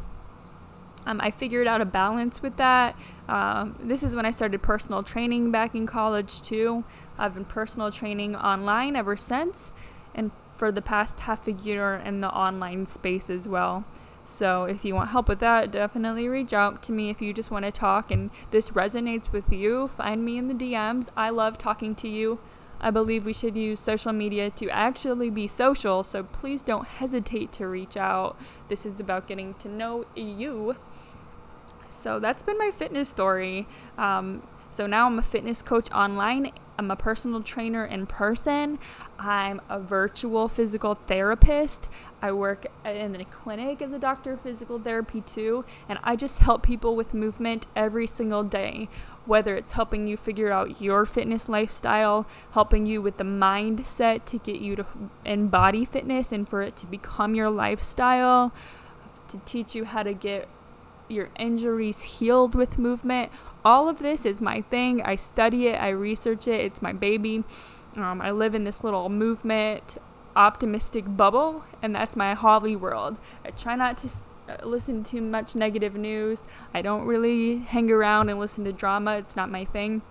Um, 1.06 1.20
I 1.20 1.32
figured 1.32 1.68
out 1.68 1.82
a 1.82 1.86
balance 1.86 2.42
with 2.42 2.58
that. 2.58 2.96
Um, 3.28 3.76
this 3.82 4.04
is 4.04 4.16
when 4.16 4.26
I 4.26 4.32
started 4.32 4.62
personal 4.62 5.02
training 5.02 5.52
back 5.52 5.74
in 5.74 5.88
college, 5.88 6.42
too. 6.42 6.86
I've 7.18 7.34
been 7.34 7.46
personal 7.46 7.92
training 7.92 8.36
online 8.36 8.96
ever 8.96 9.18
since. 9.18 9.72
And 10.14 10.32
for 10.62 10.72
the 10.72 10.80
past 10.80 11.22
half 11.22 11.48
a 11.48 11.52
year 11.54 11.96
in 11.96 12.22
the 12.22 12.30
online 12.30 12.86
space 12.86 13.32
as 13.32 13.48
well. 13.48 13.84
So 14.26 14.66
if 14.66 14.86
you 14.86 14.94
want 14.94 15.10
help 15.10 15.28
with 15.28 15.40
that, 15.40 15.72
definitely 15.72 16.28
reach 16.28 16.54
out 16.54 16.84
to 16.84 16.92
me 16.92 17.10
if 17.10 17.20
you 17.20 17.34
just 17.34 17.50
want 17.50 17.66
to 17.66 17.72
talk 17.72 18.12
and 18.12 18.30
this 18.52 18.70
resonates 18.70 19.32
with 19.32 19.52
you. 19.52 19.88
Find 19.88 20.24
me 20.24 20.38
in 20.38 20.50
the 20.50 20.54
DMs. 20.54 21.10
I 21.18 21.32
love 21.32 21.58
talking 21.58 21.96
to 21.96 22.08
you. 22.08 22.40
I 22.80 22.92
believe 22.92 23.26
we 23.26 23.34
should 23.34 23.56
use 23.56 23.80
social 23.80 24.14
media 24.14 24.52
to 24.52 24.70
actually 24.70 25.32
be 25.32 25.48
social, 25.48 26.04
so 26.04 26.22
please 26.22 26.62
don't 26.62 26.86
hesitate 26.86 27.52
to 27.54 27.66
reach 27.68 27.98
out. 27.98 28.40
This 28.68 28.86
is 28.86 29.00
about 29.00 29.28
getting 29.28 29.56
to 29.56 29.68
know 29.68 30.06
you. 30.16 30.76
So 31.90 32.20
that's 32.20 32.44
been 32.44 32.60
my 32.60 32.70
fitness 32.70 33.10
story. 33.10 33.68
Um, 33.98 34.44
so 34.70 34.86
now 34.86 35.08
I'm 35.08 35.18
a 35.18 35.24
fitness 35.24 35.64
coach 35.64 35.92
online. 35.92 36.52
I'm 36.82 36.90
a 36.90 36.96
personal 36.96 37.44
trainer 37.44 37.86
in 37.86 38.08
person. 38.08 38.80
I'm 39.20 39.62
a 39.70 39.80
virtual 39.80 40.48
physical 40.48 40.96
therapist. 40.96 41.88
I 42.24 42.32
work 42.32 42.66
in 42.84 43.16
a 43.22 43.26
clinic 43.26 43.84
as 43.84 43.92
a 43.92 44.00
doctor 44.00 44.34
of 44.34 44.42
physical 44.42 44.80
therapy 44.80 45.22
too, 45.22 45.64
and 45.88 46.00
I 46.02 46.16
just 46.16 46.40
help 46.40 46.64
people 46.64 46.96
with 46.96 47.14
movement 47.14 47.68
every 47.76 48.08
single 48.08 48.42
day. 48.42 48.90
Whether 49.28 49.56
it's 49.56 49.74
helping 49.74 50.08
you 50.08 50.18
figure 50.18 50.52
out 50.52 50.82
your 50.82 51.06
fitness 51.06 51.48
lifestyle, 51.48 52.26
helping 52.54 52.88
you 52.88 53.00
with 53.00 53.18
the 53.18 53.24
mindset 53.26 54.26
to 54.26 54.40
get 54.40 54.60
you 54.60 54.76
to 54.78 54.86
embody 55.24 55.86
fitness 55.86 56.32
and 56.32 56.50
for 56.50 56.64
it 56.64 56.76
to 56.78 56.88
become 56.88 57.36
your 57.36 57.52
lifestyle, 57.52 58.52
to 59.30 59.38
teach 59.46 59.76
you 59.76 59.86
how 59.86 60.02
to 60.02 60.16
get 60.16 60.48
your 61.08 61.30
injuries 61.38 62.02
healed 62.02 62.56
with 62.56 62.80
movement. 62.80 63.32
All 63.64 63.88
of 63.88 64.00
this 64.00 64.26
is 64.26 64.42
my 64.42 64.62
thing. 64.62 65.02
I 65.04 65.16
study 65.16 65.68
it, 65.68 65.76
I 65.76 65.90
research 65.90 66.48
it, 66.48 66.62
it's 66.62 66.82
my 66.82 66.94
baby. 66.94 67.44
Um, 67.96 68.22
I 68.22 68.32
live 68.32 68.56
in 68.56 68.64
this 68.64 68.84
little 68.84 69.10
movement 69.10 69.98
optimistic 70.36 71.06
bubble, 71.08 71.66
and 71.82 71.94
that's 71.94 72.16
my 72.16 72.34
Holly 72.34 72.76
world. 72.76 73.18
I 73.46 73.52
try 73.52 73.76
not 73.76 73.98
to 73.98 74.10
uh, 74.50 74.66
listen 74.66 75.04
to 75.06 75.22
much 75.22 75.56
negative 75.56 75.96
news. 75.96 76.44
I 76.74 76.82
don't 76.82 77.06
really 77.06 77.58
hang 77.58 77.92
around 77.92 78.30
and 78.30 78.40
listen 78.40 78.64
to 78.66 78.72
drama, 78.72 79.18
it's 79.18 79.36
not 79.36 79.52
my 79.52 79.66
thing. 79.66 80.02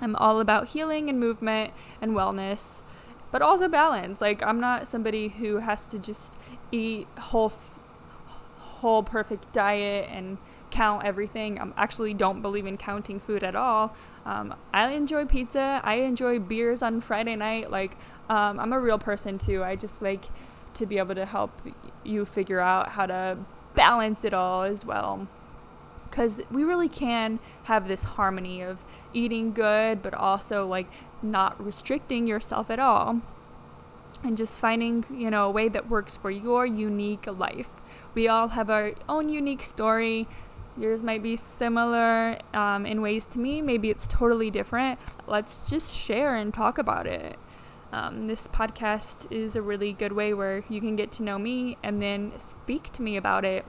I'm 0.00 0.14
all 0.16 0.40
about 0.40 0.68
healing 0.68 1.10
and 1.10 1.18
movement 1.18 1.72
and 2.00 2.12
wellness, 2.12 2.82
but 3.30 3.42
also 3.42 3.68
balance. 3.68 4.20
Like, 4.20 4.42
I'm 4.42 4.60
not 4.60 4.86
somebody 4.86 5.28
who 5.28 5.58
has 5.58 5.86
to 5.86 5.98
just 5.98 6.38
eat 6.70 7.08
whole 7.18 7.52
whole 8.58 9.02
perfect 9.02 9.52
diet 9.52 10.08
and 10.08 10.38
count 10.70 11.04
everything. 11.04 11.58
I 11.58 11.70
actually 11.76 12.14
don't 12.14 12.42
believe 12.42 12.66
in 12.66 12.76
counting 12.76 13.20
food 13.20 13.42
at 13.42 13.54
all. 13.54 13.94
Um, 14.24 14.54
I 14.72 14.90
enjoy 14.92 15.24
pizza. 15.24 15.80
I 15.84 15.96
enjoy 15.96 16.38
beers 16.38 16.82
on 16.82 17.00
Friday 17.00 17.36
night. 17.36 17.70
Like, 17.70 17.96
um, 18.28 18.60
I'm 18.60 18.72
a 18.72 18.78
real 18.80 18.98
person 18.98 19.38
too. 19.38 19.64
I 19.64 19.76
just 19.76 20.02
like 20.02 20.24
to 20.74 20.86
be 20.86 20.98
able 20.98 21.14
to 21.14 21.24
help 21.24 21.50
you 22.04 22.24
figure 22.24 22.60
out 22.60 22.90
how 22.90 23.06
to 23.06 23.38
balance 23.74 24.24
it 24.24 24.34
all 24.34 24.62
as 24.62 24.84
well. 24.84 25.26
Because 26.08 26.40
we 26.50 26.64
really 26.64 26.88
can 26.88 27.38
have 27.64 27.88
this 27.88 28.04
harmony 28.04 28.62
of 28.62 28.84
eating 29.12 29.52
good, 29.52 30.02
but 30.02 30.14
also 30.14 30.66
like 30.66 30.86
not 31.22 31.62
restricting 31.64 32.26
yourself 32.26 32.70
at 32.70 32.78
all. 32.78 33.20
And 34.22 34.36
just 34.36 34.58
finding, 34.58 35.04
you 35.10 35.30
know, 35.30 35.46
a 35.46 35.50
way 35.50 35.68
that 35.68 35.88
works 35.88 36.16
for 36.16 36.30
your 36.30 36.66
unique 36.66 37.26
life. 37.26 37.70
We 38.14 38.26
all 38.26 38.48
have 38.48 38.68
our 38.68 38.94
own 39.08 39.28
unique 39.28 39.62
story. 39.62 40.26
Yours 40.78 41.02
might 41.02 41.22
be 41.22 41.36
similar 41.36 42.38
um, 42.54 42.86
in 42.86 43.00
ways 43.02 43.26
to 43.26 43.38
me. 43.38 43.60
Maybe 43.60 43.90
it's 43.90 44.06
totally 44.06 44.50
different. 44.50 44.98
Let's 45.26 45.68
just 45.68 45.96
share 45.96 46.36
and 46.36 46.54
talk 46.54 46.78
about 46.78 47.06
it. 47.06 47.36
Um, 47.92 48.26
this 48.26 48.46
podcast 48.46 49.30
is 49.32 49.56
a 49.56 49.62
really 49.62 49.92
good 49.92 50.12
way 50.12 50.34
where 50.34 50.62
you 50.68 50.80
can 50.80 50.94
get 50.94 51.10
to 51.12 51.22
know 51.22 51.38
me 51.38 51.78
and 51.82 52.00
then 52.00 52.32
speak 52.38 52.92
to 52.92 53.02
me 53.02 53.16
about 53.16 53.44
it. 53.44 53.64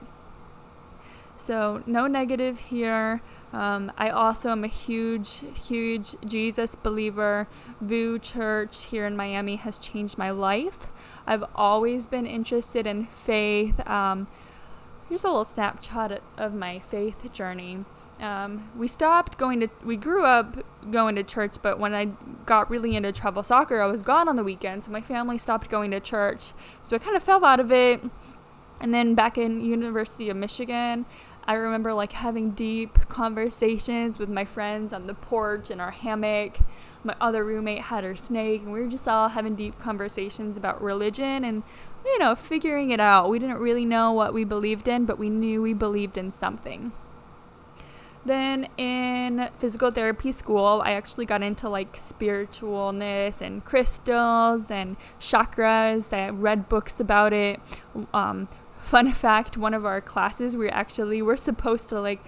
So, 1.36 1.82
no 1.86 2.06
negative 2.06 2.58
here. 2.58 3.22
Um, 3.52 3.90
I 3.96 4.10
also 4.10 4.50
am 4.50 4.62
a 4.62 4.68
huge, 4.68 5.42
huge 5.66 6.14
Jesus 6.24 6.74
believer. 6.74 7.48
VOUS 7.80 8.20
Church 8.20 8.84
here 8.84 9.06
in 9.06 9.16
Miami 9.16 9.56
has 9.56 9.78
changed 9.78 10.18
my 10.18 10.30
life. 10.30 10.86
I've 11.26 11.44
always 11.54 12.06
been 12.06 12.26
interested 12.26 12.86
in 12.86 13.06
faith. 13.06 13.84
Um, 13.88 14.28
here's 15.10 15.24
a 15.24 15.26
little 15.26 15.44
snapshot 15.44 16.22
of 16.38 16.54
my 16.54 16.78
faith 16.78 17.30
journey. 17.32 17.84
Um, 18.20 18.70
we 18.76 18.86
stopped 18.86 19.38
going 19.38 19.58
to, 19.60 19.68
we 19.84 19.96
grew 19.96 20.24
up 20.24 20.64
going 20.90 21.16
to 21.16 21.24
church, 21.24 21.56
but 21.60 21.80
when 21.80 21.92
I 21.92 22.06
got 22.46 22.70
really 22.70 22.94
into 22.94 23.10
travel 23.10 23.42
soccer, 23.42 23.82
I 23.82 23.86
was 23.86 24.02
gone 24.02 24.28
on 24.28 24.36
the 24.36 24.44
weekends. 24.44 24.86
So 24.86 24.92
my 24.92 25.00
family 25.00 25.36
stopped 25.36 25.68
going 25.68 25.90
to 25.90 26.00
church. 26.00 26.52
So 26.84 26.94
I 26.94 27.00
kind 27.00 27.16
of 27.16 27.24
fell 27.24 27.44
out 27.44 27.58
of 27.58 27.72
it. 27.72 28.02
And 28.80 28.94
then 28.94 29.14
back 29.16 29.36
in 29.36 29.60
University 29.60 30.30
of 30.30 30.36
Michigan, 30.36 31.06
I 31.44 31.54
remember 31.54 31.92
like 31.92 32.12
having 32.12 32.52
deep 32.52 33.08
conversations 33.08 34.16
with 34.16 34.28
my 34.28 34.44
friends 34.44 34.92
on 34.92 35.08
the 35.08 35.14
porch 35.14 35.70
in 35.70 35.80
our 35.80 35.90
hammock. 35.90 36.58
My 37.02 37.16
other 37.20 37.42
roommate 37.42 37.82
had 37.82 38.04
her 38.04 38.14
snake, 38.14 38.62
and 38.62 38.72
we 38.72 38.80
were 38.80 38.86
just 38.86 39.08
all 39.08 39.30
having 39.30 39.56
deep 39.56 39.78
conversations 39.78 40.56
about 40.56 40.80
religion 40.80 41.44
and, 41.44 41.64
you 42.04 42.18
know, 42.18 42.34
figuring 42.34 42.90
it 42.90 43.00
out. 43.00 43.28
We 43.28 43.38
didn't 43.38 43.58
really 43.58 43.84
know 43.84 44.12
what 44.12 44.32
we 44.32 44.44
believed 44.44 44.88
in, 44.88 45.04
but 45.04 45.18
we 45.18 45.30
knew 45.30 45.62
we 45.62 45.74
believed 45.74 46.16
in 46.16 46.30
something. 46.30 46.92
Then 48.24 48.68
in 48.76 49.48
physical 49.58 49.90
therapy 49.90 50.30
school, 50.32 50.82
I 50.84 50.92
actually 50.92 51.24
got 51.24 51.42
into 51.42 51.68
like 51.68 51.94
spiritualness 51.94 53.40
and 53.40 53.64
crystals 53.64 54.70
and 54.70 54.96
chakras. 55.18 56.12
I 56.12 56.28
read 56.28 56.68
books 56.68 57.00
about 57.00 57.32
it. 57.32 57.60
Um, 58.12 58.48
fun 58.80 59.12
fact 59.14 59.56
one 59.56 59.74
of 59.74 59.86
our 59.86 60.00
classes 60.00 60.56
we 60.56 60.68
actually 60.68 61.22
were 61.22 61.36
supposed 61.36 61.88
to 61.88 62.00
like 62.00 62.22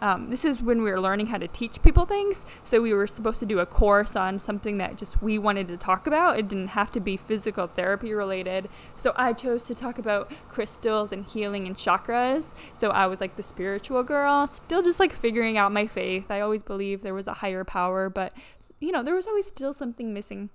um, 0.00 0.30
this 0.30 0.44
is 0.44 0.60
when 0.60 0.82
we 0.82 0.90
were 0.90 1.00
learning 1.00 1.28
how 1.28 1.38
to 1.38 1.48
teach 1.48 1.82
people 1.82 2.04
things. 2.06 2.44
So 2.62 2.80
we 2.80 2.92
were 2.92 3.06
supposed 3.06 3.40
to 3.40 3.46
do 3.46 3.58
a 3.58 3.66
course 3.66 4.16
on 4.16 4.38
something 4.38 4.78
that 4.78 4.96
just 4.96 5.22
we 5.22 5.38
wanted 5.38 5.68
to 5.68 5.76
talk 5.76 6.06
about. 6.06 6.38
It 6.38 6.48
didn't 6.48 6.68
have 6.68 6.92
to 6.92 7.00
be 7.00 7.16
physical 7.16 7.66
therapy 7.66 8.12
related. 8.12 8.68
So 8.96 9.12
i 9.16 9.32
chose 9.32 9.64
to 9.64 9.74
talk 9.74 9.98
about 9.98 10.32
crystals 10.48 11.12
and 11.12 11.24
healing 11.24 11.66
and 11.66 11.76
chakras. 11.76 12.54
So 12.74 12.90
i 12.90 13.06
was 13.06 13.20
like 13.20 13.36
the 13.36 13.42
spiritual 13.42 14.02
girl 14.02 14.46
still 14.46 14.82
just 14.82 15.00
like 15.00 15.12
figuring 15.12 15.56
out 15.56 15.72
my 15.72 15.86
faith. 15.86 16.30
I 16.30 16.40
always 16.40 16.62
believed 16.62 17.02
there 17.02 17.14
was 17.14 17.28
a 17.28 17.34
higher 17.34 17.64
power 17.64 18.08
but 18.08 18.32
you 18.80 18.92
know 18.92 19.02
there 19.02 19.14
was 19.14 19.26
always 19.26 19.46
still 19.46 19.72
something 19.72 20.12
missing. 20.12 20.50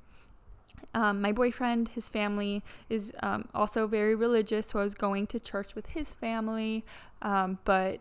Um, 0.94 1.22
my 1.22 1.32
boyfriend, 1.32 1.90
his 1.90 2.10
family 2.10 2.64
is 2.90 3.14
um, 3.22 3.48
also 3.54 3.86
very 3.86 4.16
religious, 4.16 4.68
so 4.68 4.80
I 4.80 4.84
was 4.84 4.96
going 4.96 5.28
to 5.28 5.40
church 5.40 5.76
with 5.76 5.88
his 5.88 6.14
family. 6.14 6.84
Um, 7.22 7.60
but, 7.64 8.00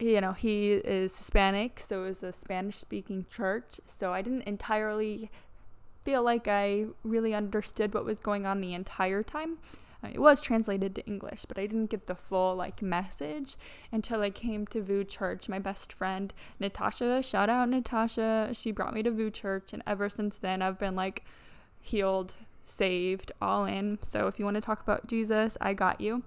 you 0.00 0.20
know, 0.20 0.32
he 0.32 0.72
is 0.72 1.16
Hispanic, 1.16 1.78
so 1.78 2.04
it 2.04 2.08
was 2.08 2.22
a 2.22 2.32
Spanish 2.32 2.78
speaking 2.78 3.26
church. 3.30 3.80
So 3.86 4.12
I 4.12 4.22
didn't 4.22 4.42
entirely 4.42 5.30
feel 6.04 6.22
like 6.22 6.48
I 6.48 6.86
really 7.04 7.34
understood 7.34 7.94
what 7.94 8.04
was 8.04 8.20
going 8.20 8.46
on 8.46 8.60
the 8.60 8.74
entire 8.74 9.22
time. 9.22 9.58
It 10.02 10.18
was 10.18 10.40
translated 10.40 10.94
to 10.94 11.06
English, 11.06 11.44
but 11.46 11.58
I 11.58 11.66
didn't 11.66 11.90
get 11.90 12.06
the 12.06 12.14
full 12.14 12.56
like 12.56 12.80
message 12.80 13.56
until 13.92 14.22
I 14.22 14.30
came 14.30 14.66
to 14.68 14.82
VOUS 14.82 15.04
Church. 15.04 15.48
My 15.48 15.58
best 15.58 15.92
friend 15.92 16.32
Natasha, 16.58 17.22
shout 17.22 17.50
out 17.50 17.68
Natasha, 17.68 18.50
she 18.54 18.72
brought 18.72 18.94
me 18.94 19.02
to 19.02 19.10
VOUS 19.10 19.32
Church, 19.32 19.72
and 19.74 19.82
ever 19.86 20.08
since 20.08 20.38
then 20.38 20.62
I've 20.62 20.78
been 20.78 20.96
like 20.96 21.24
healed, 21.80 22.34
saved, 22.64 23.30
all 23.42 23.66
in. 23.66 23.98
So 24.02 24.26
if 24.26 24.38
you 24.38 24.46
want 24.46 24.54
to 24.54 24.62
talk 24.62 24.80
about 24.80 25.06
Jesus, 25.06 25.58
I 25.60 25.74
got 25.74 26.00
you. 26.00 26.22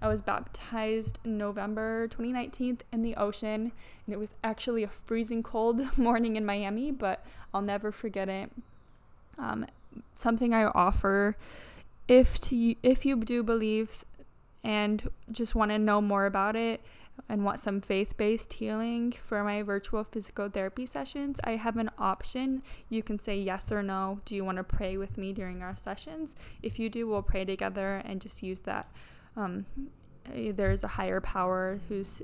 I 0.00 0.08
was 0.08 0.20
baptized 0.20 1.18
November 1.24 2.06
2019 2.08 2.78
in 2.92 3.02
the 3.02 3.16
ocean, 3.16 3.72
and 4.06 4.14
it 4.14 4.18
was 4.18 4.34
actually 4.44 4.84
a 4.84 4.88
freezing 4.88 5.42
cold 5.42 5.80
morning 5.98 6.36
in 6.36 6.46
Miami, 6.46 6.90
but 6.90 7.24
I'll 7.52 7.62
never 7.62 7.90
forget 7.90 8.28
it. 8.28 8.52
Um, 9.38 9.66
something 10.14 10.54
I 10.54 10.64
offer 10.64 11.36
if 12.06 12.40
to, 12.42 12.74
if 12.82 13.04
you 13.04 13.16
do 13.16 13.42
believe 13.42 14.04
and 14.64 15.10
just 15.30 15.54
want 15.54 15.70
to 15.70 15.78
know 15.78 16.00
more 16.00 16.26
about 16.26 16.56
it 16.56 16.80
and 17.28 17.44
want 17.44 17.60
some 17.60 17.80
faith 17.80 18.16
based 18.16 18.54
healing 18.54 19.12
for 19.12 19.42
my 19.42 19.62
virtual 19.62 20.04
physical 20.04 20.48
therapy 20.48 20.86
sessions, 20.86 21.40
I 21.44 21.56
have 21.56 21.76
an 21.76 21.90
option. 21.98 22.62
You 22.88 23.02
can 23.02 23.18
say 23.18 23.36
yes 23.38 23.70
or 23.70 23.82
no. 23.82 24.20
Do 24.24 24.34
you 24.34 24.44
want 24.44 24.58
to 24.58 24.64
pray 24.64 24.96
with 24.96 25.18
me 25.18 25.32
during 25.32 25.62
our 25.62 25.76
sessions? 25.76 26.34
If 26.62 26.78
you 26.78 26.88
do, 26.88 27.06
we'll 27.06 27.22
pray 27.22 27.44
together 27.44 28.02
and 28.04 28.20
just 28.20 28.42
use 28.42 28.60
that. 28.60 28.88
Um, 29.38 29.66
eh, 30.34 30.52
there's 30.54 30.84
a 30.84 30.88
higher 30.88 31.20
power 31.20 31.80
who's 31.88 32.22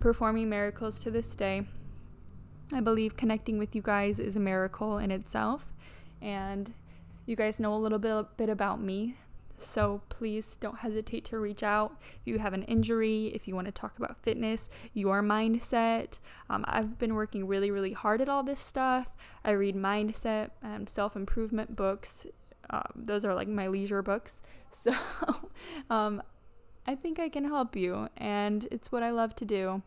performing 0.00 0.48
miracles 0.48 0.98
to 1.00 1.10
this 1.10 1.36
day. 1.36 1.62
I 2.72 2.80
believe 2.80 3.16
connecting 3.16 3.58
with 3.58 3.76
you 3.76 3.82
guys 3.82 4.18
is 4.18 4.36
a 4.36 4.40
miracle 4.40 4.98
in 4.98 5.10
itself. 5.10 5.72
And 6.20 6.72
you 7.26 7.36
guys 7.36 7.60
know 7.60 7.74
a 7.74 7.76
little 7.76 7.98
bit, 7.98 8.36
bit 8.36 8.48
about 8.48 8.80
me 8.80 9.16
so 9.58 10.02
please 10.08 10.56
don't 10.60 10.78
hesitate 10.78 11.24
to 11.26 11.38
reach 11.38 11.62
out 11.62 11.96
if 12.00 12.20
you 12.24 12.38
have 12.38 12.52
an 12.52 12.62
injury, 12.64 13.28
if 13.34 13.48
you 13.48 13.54
want 13.54 13.66
to 13.66 13.72
talk 13.72 13.98
about 13.98 14.22
fitness, 14.22 14.68
your 14.92 15.22
mindset. 15.22 16.18
Um, 16.50 16.64
I've 16.68 16.98
been 16.98 17.14
working 17.14 17.46
really, 17.46 17.70
really 17.70 17.92
hard 17.92 18.20
at 18.20 18.28
all 18.28 18.42
this 18.42 18.60
stuff. 18.60 19.08
I 19.44 19.52
read 19.52 19.76
mindset 19.76 20.50
and 20.62 20.88
self 20.88 21.16
improvement 21.16 21.76
books. 21.76 22.26
Uh, 22.70 22.82
those 22.94 23.24
are 23.24 23.34
like 23.34 23.48
my 23.48 23.68
leisure 23.68 24.02
books. 24.02 24.40
So 24.78 24.94
um, 25.88 26.22
I 26.86 26.94
think 26.94 27.18
I 27.18 27.30
can 27.30 27.44
help 27.44 27.74
you, 27.74 28.08
and 28.18 28.68
it's 28.70 28.92
what 28.92 29.02
I 29.02 29.10
love 29.10 29.34
to 29.36 29.44
do. 29.46 29.82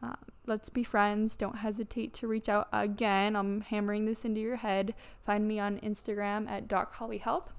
Uh, 0.00 0.14
let's 0.46 0.70
be 0.70 0.84
friends. 0.84 1.36
Don't 1.36 1.56
hesitate 1.58 2.14
to 2.14 2.28
reach 2.28 2.48
out 2.48 2.68
again. 2.72 3.34
I'm 3.34 3.62
hammering 3.62 4.06
this 4.06 4.24
into 4.24 4.40
your 4.40 4.56
head. 4.56 4.94
Find 5.26 5.46
me 5.46 5.58
on 5.58 5.80
Instagram 5.80 6.48
at 6.48 6.68
Doc 6.68 6.94
Holly 6.94 7.18
Health 7.18 7.52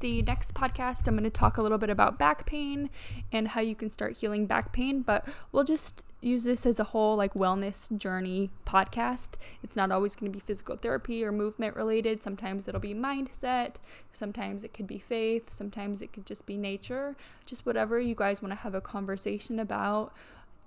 the 0.00 0.22
next 0.22 0.54
podcast, 0.54 1.08
I'm 1.08 1.14
going 1.14 1.24
to 1.24 1.30
talk 1.30 1.56
a 1.56 1.62
little 1.62 1.78
bit 1.78 1.90
about 1.90 2.18
back 2.18 2.46
pain 2.46 2.90
and 3.32 3.48
how 3.48 3.60
you 3.60 3.74
can 3.74 3.90
start 3.90 4.18
healing 4.18 4.46
back 4.46 4.72
pain, 4.72 5.02
but 5.02 5.26
we'll 5.50 5.64
just 5.64 6.04
use 6.20 6.44
this 6.44 6.66
as 6.66 6.80
a 6.80 6.84
whole 6.84 7.16
like 7.16 7.34
wellness 7.34 7.96
journey 7.96 8.50
podcast. 8.66 9.30
It's 9.62 9.76
not 9.76 9.92
always 9.92 10.16
going 10.16 10.32
to 10.32 10.36
be 10.36 10.42
physical 10.44 10.76
therapy 10.76 11.24
or 11.24 11.32
movement 11.32 11.76
related. 11.76 12.22
Sometimes 12.22 12.68
it'll 12.68 12.80
be 12.80 12.94
mindset, 12.94 13.76
sometimes 14.12 14.64
it 14.64 14.72
could 14.72 14.86
be 14.86 14.98
faith, 14.98 15.50
sometimes 15.50 16.02
it 16.02 16.12
could 16.12 16.26
just 16.26 16.46
be 16.46 16.56
nature. 16.56 17.16
Just 17.46 17.66
whatever 17.66 18.00
you 18.00 18.14
guys 18.14 18.42
want 18.42 18.52
to 18.52 18.56
have 18.56 18.74
a 18.74 18.80
conversation 18.80 19.58
about 19.60 20.12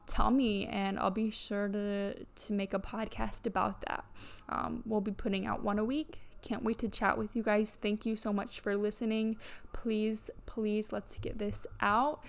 tell 0.07 0.31
me 0.31 0.65
and 0.65 0.99
I'll 0.99 1.11
be 1.11 1.29
sure 1.29 1.67
to 1.69 2.15
to 2.25 2.53
make 2.53 2.73
a 2.73 2.79
podcast 2.79 3.45
about 3.45 3.81
that. 3.87 4.05
Um, 4.49 4.83
we'll 4.85 5.01
be 5.01 5.11
putting 5.11 5.45
out 5.45 5.63
one 5.63 5.79
a 5.79 5.85
week 5.85 6.21
can't 6.41 6.63
wait 6.63 6.79
to 6.79 6.89
chat 6.89 7.17
with 7.17 7.35
you 7.35 7.43
guys. 7.43 7.77
Thank 7.81 8.05
you 8.05 8.15
so 8.15 8.33
much 8.33 8.59
for 8.59 8.75
listening. 8.75 9.37
Please, 9.73 10.29
please, 10.45 10.91
let's 10.91 11.15
get 11.17 11.37
this 11.37 11.65
out. 11.79 12.23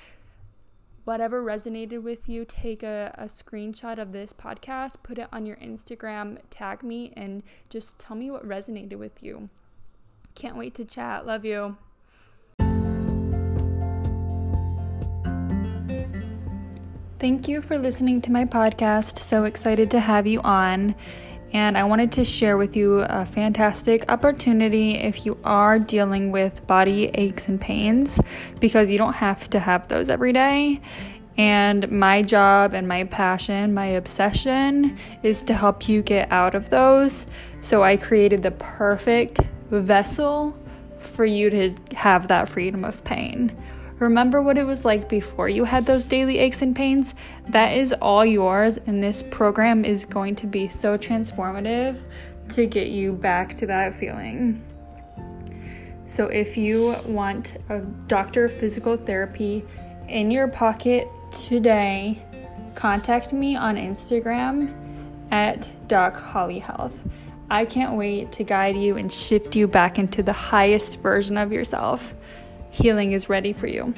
Whatever 1.05 1.43
resonated 1.43 2.03
with 2.03 2.29
you, 2.29 2.45
take 2.45 2.83
a, 2.83 3.15
a 3.19 3.25
screenshot 3.25 3.99
of 3.99 4.13
this 4.13 4.33
podcast, 4.33 5.03
put 5.03 5.19
it 5.19 5.29
on 5.33 5.47
your 5.47 5.57
Instagram, 5.57 6.39
tag 6.51 6.83
me, 6.83 7.13
and 7.17 7.43
just 7.69 7.99
tell 7.99 8.17
me 8.17 8.31
what 8.31 8.47
resonated 8.47 8.99
with 8.99 9.23
you. 9.23 9.49
Can't 10.35 10.57
wait 10.57 10.75
to 10.77 10.85
chat. 10.85 11.27
Love 11.27 11.45
you. 11.45 11.77
Thank 17.19 17.47
you 17.47 17.61
for 17.61 17.79
listening 17.79 18.21
to 18.23 18.33
my 18.33 18.45
podcast. 18.45 19.19
So 19.19 19.45
excited 19.45 19.93
to 19.93 20.01
have 20.01 20.27
you 20.27 20.41
on. 20.41 20.97
And 21.53 21.77
I 21.77 21.85
wanted 21.85 22.13
to 22.13 22.25
share 22.25 22.57
with 22.57 22.77
you 22.77 23.01
a 23.01 23.27
fantastic 23.27 24.11
opportunity 24.11 24.95
if 24.95 25.27
you 25.27 25.37
are 25.45 25.79
dealing 25.79 26.33
with 26.33 26.67
body 26.67 27.11
aches 27.15 27.49
and 27.49 27.61
pains, 27.61 28.19
because 28.59 28.91
you 28.91 28.97
don't 28.97 29.13
have 29.15 29.51
to 29.51 29.61
have 29.61 29.89
those 29.89 30.09
every 30.09 30.33
day. 30.33 30.81
And 31.37 31.91
my 31.91 32.23
job 32.23 32.75
and 32.75 32.87
my 32.89 33.05
passion, 33.05 33.75
my 33.75 33.87
obsession 33.87 34.99
is 35.23 35.45
to 35.45 35.55
help 35.55 35.89
you 35.89 36.03
get 36.03 36.31
out 36.33 36.55
of 36.55 36.71
those. 36.71 37.27
So 37.61 37.83
I 37.83 37.97
created 37.97 38.43
the 38.43 38.51
perfect 38.51 39.41
vessel 39.71 40.57
for 40.99 41.25
you 41.25 41.51
to 41.51 41.75
have 41.97 42.29
that 42.29 42.49
freedom 42.49 42.85
of 42.85 43.03
pain. 43.05 43.59
Remember 44.03 44.43
what 44.43 44.59
it 44.59 44.65
was 44.65 44.85
like 44.85 45.09
before 45.09 45.49
you 45.49 45.63
had 45.63 45.87
those 45.87 46.07
daily 46.07 46.39
aches 46.39 46.61
and 46.61 46.75
pains? 46.75 47.15
That 47.51 47.77
is 47.77 47.93
all 48.03 48.27
yours, 48.27 48.77
and 48.77 49.01
this 49.01 49.23
program 49.23 49.85
is 49.85 50.05
going 50.05 50.35
to 50.37 50.49
be 50.49 50.67
so 50.67 50.99
transformative 50.99 52.01
to 52.49 52.67
get 52.67 52.89
you 52.89 53.13
back 53.13 53.55
to 53.59 53.67
that 53.69 53.95
feeling. 53.95 54.61
So, 56.09 56.27
if 56.27 56.57
you 56.57 56.97
want 57.07 57.59
a 57.69 57.79
doctor 58.09 58.47
of 58.47 58.53
physical 58.53 58.97
therapy 58.97 59.65
in 60.09 60.33
your 60.33 60.49
pocket 60.49 61.07
today, 61.31 62.21
contact 62.75 63.33
me 63.33 63.55
on 63.55 63.77
Instagram 63.77 64.75
at 65.31 65.71
Doc 65.87 66.17
Holly 66.17 66.59
Health. 66.59 66.99
I 67.53 67.65
can't 67.65 67.97
wait 67.97 68.33
to 68.33 68.43
guide 68.43 68.77
you 68.77 68.97
and 68.97 69.13
shift 69.13 69.55
you 69.55 69.69
back 69.69 69.97
into 69.97 70.25
the 70.25 70.33
highest 70.33 70.99
version 70.99 71.37
of 71.37 71.53
yourself 71.53 72.15
healing 72.73 73.13
is 73.13 73.29
ready 73.29 73.53
for 73.53 73.69
you. 73.69 73.95